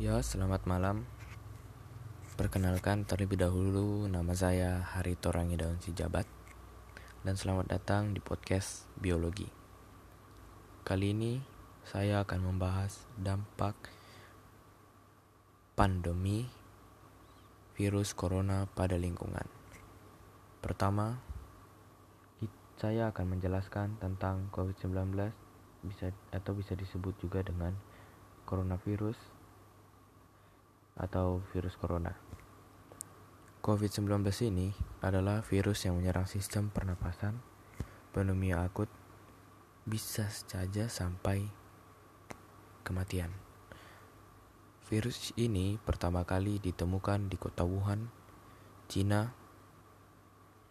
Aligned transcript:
Ya, 0.00 0.16
selamat 0.24 0.64
malam. 0.64 1.04
Perkenalkan 2.40 3.04
terlebih 3.04 3.36
dahulu 3.36 4.08
nama 4.08 4.32
saya 4.32 4.80
Harito 4.80 5.28
Rangi 5.28 5.60
Daun 5.60 5.84
Sijabat 5.84 6.24
dan 7.20 7.36
selamat 7.36 7.76
datang 7.76 8.16
di 8.16 8.20
podcast 8.24 8.88
Biologi. 8.96 9.44
Kali 10.80 11.12
ini 11.12 11.44
saya 11.84 12.24
akan 12.24 12.40
membahas 12.40 13.04
dampak 13.20 13.76
pandemi 15.76 16.48
virus 17.76 18.16
corona 18.16 18.64
pada 18.72 18.96
lingkungan. 18.96 19.44
Pertama, 20.64 21.20
saya 22.80 23.12
akan 23.12 23.36
menjelaskan 23.36 24.00
tentang 24.00 24.48
COVID-19 24.56 25.12
bisa 25.84 26.16
atau 26.32 26.56
bisa 26.56 26.72
disebut 26.72 27.12
juga 27.20 27.44
dengan 27.44 27.76
coronavirus 28.48 29.41
atau 30.96 31.40
virus 31.52 31.76
corona. 31.80 32.12
COVID-19 33.62 34.26
ini 34.50 34.74
adalah 34.98 35.38
virus 35.46 35.86
yang 35.86 36.02
menyerang 36.02 36.26
sistem 36.26 36.66
pernapasan, 36.74 37.38
pneumonia 38.10 38.66
akut, 38.66 38.90
bisa 39.86 40.26
saja 40.26 40.90
sampai 40.90 41.46
kematian. 42.82 43.30
Virus 44.90 45.30
ini 45.38 45.78
pertama 45.78 46.26
kali 46.26 46.58
ditemukan 46.58 47.30
di 47.30 47.38
kota 47.38 47.62
Wuhan, 47.62 48.10
Cina, 48.90 49.30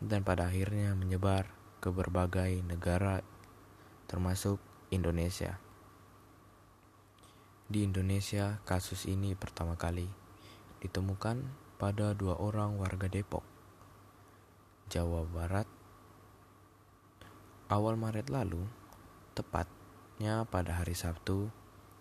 dan 0.00 0.24
pada 0.24 0.48
akhirnya 0.48 0.96
menyebar 0.96 1.52
ke 1.78 1.92
berbagai 1.92 2.64
negara 2.64 3.22
termasuk 4.08 4.58
Indonesia. 4.88 5.60
Di 7.68 7.84
Indonesia, 7.84 8.64
kasus 8.64 9.04
ini 9.04 9.36
pertama 9.36 9.76
kali 9.76 10.08
ditemukan 10.80 11.44
pada 11.76 12.16
dua 12.16 12.40
orang 12.40 12.80
warga 12.80 13.12
Depok, 13.12 13.44
Jawa 14.88 15.28
Barat. 15.28 15.68
Awal 17.68 18.00
Maret 18.00 18.32
lalu, 18.32 18.64
tepatnya 19.36 20.48
pada 20.48 20.80
hari 20.80 20.96
Sabtu, 20.96 21.52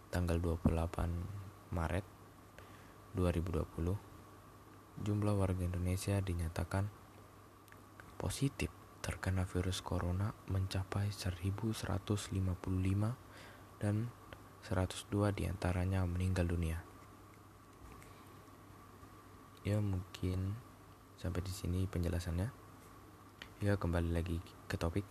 tanggal 0.07 0.39
28 0.39 0.71
Maret 1.75 2.07
2020, 3.19 5.03
jumlah 5.03 5.35
warga 5.35 5.67
Indonesia 5.67 6.15
dinyatakan 6.23 6.87
positif 8.15 8.71
terkena 9.03 9.43
virus 9.43 9.83
corona 9.83 10.31
mencapai 10.47 11.11
1155 11.11 12.39
dan 13.83 14.07
102 14.67 15.31
di 15.31 15.47
antaranya 15.47 16.03
meninggal 16.03 16.43
dunia. 16.43 16.83
Ya 19.63 19.79
mungkin 19.79 20.59
sampai 21.15 21.39
di 21.39 21.55
sini 21.55 21.87
penjelasannya. 21.87 22.51
Ya 23.63 23.79
kembali 23.79 24.11
lagi 24.11 24.43
ke 24.67 24.75
topik. 24.75 25.07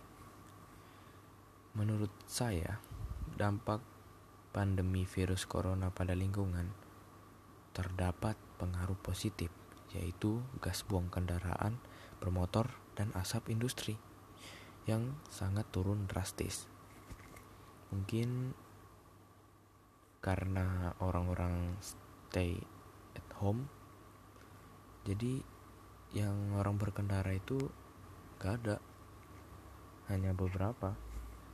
Menurut 1.73 2.13
saya, 2.29 2.77
dampak 3.33 3.81
pandemi 4.53 5.09
virus 5.09 5.49
corona 5.49 5.89
pada 5.89 6.13
lingkungan 6.13 6.69
terdapat 7.73 8.37
pengaruh 8.61 8.97
positif, 9.01 9.49
yaitu 9.89 10.45
gas 10.61 10.85
buang 10.85 11.09
kendaraan 11.09 11.81
bermotor 12.21 12.77
dan 12.93 13.09
asap 13.17 13.49
industri 13.49 13.97
yang 14.85 15.17
sangat 15.33 15.65
turun 15.73 16.05
drastis. 16.05 16.69
Mungkin 17.89 18.53
karena 20.27 20.91
orang-orang 20.99 21.79
stay 21.79 22.59
at 23.15 23.23
home. 23.39 23.71
Jadi 25.07 25.39
yang 26.11 26.51
orang 26.59 26.75
berkendara 26.75 27.31
itu 27.31 27.71
gak 28.35 28.59
ada 28.59 28.83
hanya 30.11 30.35
beberapa. 30.35 30.99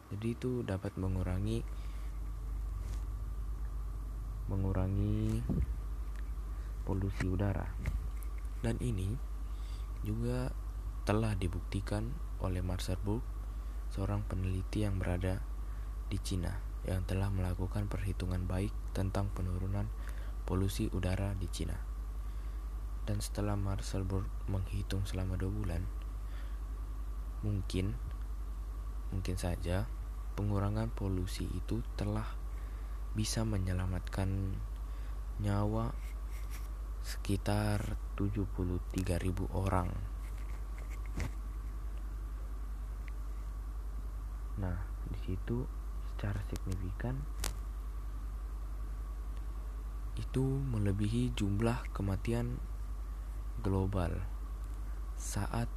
Jadi 0.10 0.28
itu 0.34 0.66
dapat 0.66 0.98
mengurangi 0.98 1.62
mengurangi 4.50 5.46
polusi 6.82 7.30
udara. 7.30 7.70
Dan 8.66 8.82
ini 8.82 9.14
juga 10.02 10.50
telah 11.06 11.38
dibuktikan 11.38 12.10
oleh 12.42 12.66
Marcel 12.66 12.98
seorang 13.94 14.26
peneliti 14.26 14.82
yang 14.82 14.98
berada 14.98 15.46
di 16.10 16.18
Cina 16.18 16.73
yang 16.84 17.08
telah 17.08 17.32
melakukan 17.32 17.88
perhitungan 17.88 18.44
baik 18.44 18.76
tentang 18.92 19.32
penurunan 19.32 19.88
polusi 20.44 20.92
udara 20.92 21.32
di 21.40 21.48
Cina. 21.48 21.80
Dan 23.04 23.20
setelah 23.20 23.56
Marcel 23.60 24.08
Burg 24.08 24.28
menghitung 24.48 25.04
selama 25.04 25.36
dua 25.36 25.52
bulan, 25.52 25.84
mungkin, 27.44 27.96
mungkin 29.12 29.36
saja 29.36 29.88
pengurangan 30.40 30.92
polusi 30.92 31.48
itu 31.52 31.84
telah 32.00 32.26
bisa 33.14 33.46
menyelamatkan 33.46 34.56
nyawa 35.44 35.92
sekitar 37.04 38.00
73.000 38.16 39.52
orang. 39.52 39.92
Nah, 44.58 44.80
di 45.12 45.20
situ 45.28 45.83
secara 46.24 46.40
signifikan? 46.48 47.20
Itu 50.16 50.40
melebihi 50.72 51.36
jumlah 51.36 51.92
kematian 51.92 52.64
global 53.60 54.24
saat 55.20 55.68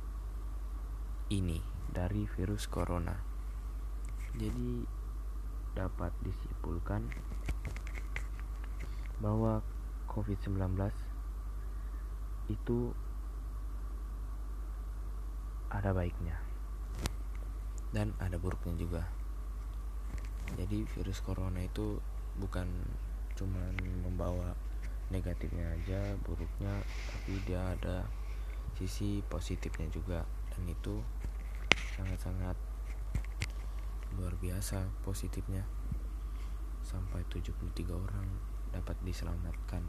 ini 1.35 1.59
dari 1.91 2.31
virus 2.31 2.71
corona. 2.71 3.19
Jadi 4.39 4.87
dapat 5.75 6.15
disimpulkan 6.23 7.11
bahwa 9.19 9.67
COVID-19 10.07 10.63
itu 12.55 12.95
ada 15.75 15.91
baiknya. 15.91 16.39
Dan 17.91 18.15
ada 18.23 18.39
buruknya 18.39 18.79
juga 18.79 19.16
jadi 20.55 20.87
virus 20.95 21.19
corona 21.27 21.59
itu 21.59 21.99
bukan 22.39 22.71
cuma 23.35 23.61
membawa 24.07 24.55
negatifnya 25.11 25.75
aja 25.75 26.15
buruknya 26.23 26.83
tapi 27.11 27.39
dia 27.47 27.75
ada 27.75 28.07
sisi 28.77 29.25
positifnya 29.25 29.89
juga. 29.89 30.21
Dan 30.53 30.69
itu 30.69 31.01
sangat-sangat 31.97 32.57
luar 34.17 34.37
biasa 34.37 34.85
positifnya. 35.01 35.65
Sampai 36.85 37.25
73 37.33 37.91
orang 37.91 38.29
dapat 38.71 38.95
diselamatkan 39.03 39.83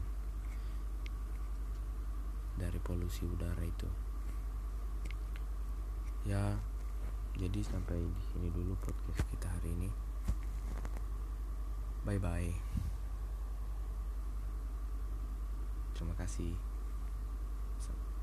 dari 2.58 2.80
polusi 2.82 3.28
udara 3.28 3.62
itu. 3.62 3.88
Ya 6.26 6.58
jadi 7.38 7.62
sampai 7.62 8.02
di 8.02 8.22
sini 8.34 8.48
dulu 8.50 8.74
podcast 8.82 9.22
kita 9.30 9.46
hari 9.46 9.70
ini 9.78 10.07
Bye 12.08 12.16
bye. 12.16 12.56
Terima 15.92 16.16
kasih. 16.16 16.56